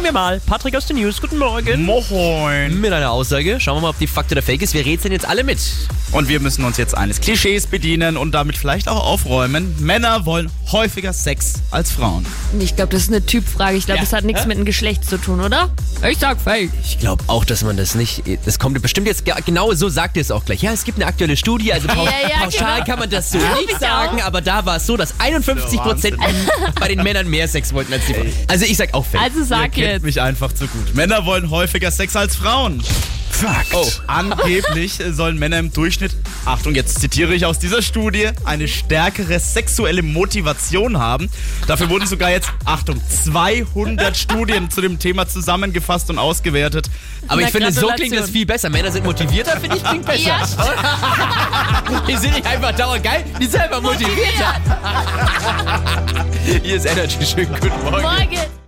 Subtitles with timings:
[0.00, 0.40] Gucken wir mal.
[0.46, 1.84] Patrick aus den News, guten Morgen.
[1.84, 2.80] Moin.
[2.80, 3.60] Mit einer Aussage.
[3.60, 4.72] Schauen wir mal, ob die Fakt oder Fake ist.
[4.72, 5.58] Wir rätseln jetzt alle mit.
[6.12, 9.76] Und wir müssen uns jetzt eines Klischees bedienen und damit vielleicht auch aufräumen.
[9.78, 12.24] Männer wollen häufiger Sex als Frauen.
[12.58, 13.76] Ich glaube, das ist eine Typfrage.
[13.76, 14.04] Ich glaube, Ja.
[14.04, 15.68] das hat nichts mit dem Geschlecht zu tun, oder?
[16.10, 16.70] Ich sag fake.
[16.82, 18.22] Ich glaube auch, dass man das nicht.
[18.46, 20.62] Das kommt bestimmt jetzt ge- genau so sagt ihr es auch gleich.
[20.62, 22.86] Ja, es gibt eine aktuelle Studie, also pau Ja, ja, pauschal genau.
[22.86, 23.80] kann man das so ich nicht auch.
[23.80, 26.16] sagen, aber da war es so, dass 51 Prozent
[26.80, 28.32] bei den Männern mehr Sex wollten als die Frauen.
[28.48, 29.20] Also ich sag auch Fake.
[29.20, 30.16] Also sag Ihr kennt jetzt.
[30.16, 30.94] mich einfach zu gut.
[30.94, 32.82] Männer wollen häufiger Sex als Frauen.
[33.30, 33.72] Fakt.
[33.72, 33.88] Oh.
[34.06, 40.02] Angeblich sollen Männer im Durchschnitt, Achtung, jetzt zitiere ich aus dieser Studie, eine stärkere sexuelle
[40.02, 41.30] Motivation haben.
[41.66, 46.90] Dafür wurden sogar jetzt, Achtung, 200 Studien zu dem Thema zusammengefasst und ausgewertet.
[47.28, 48.68] aber Na, ich finde, so klingt das viel besser.
[48.68, 50.20] Männer sind motivierter, finde ich, klingt besser.
[50.20, 54.60] Ja, die sind nicht einfach dauernd geil, die sind einfach motivierter.
[56.62, 57.24] Hier ist Energy.
[57.24, 58.02] Schönen guten Morgen.
[58.02, 58.59] Morgen.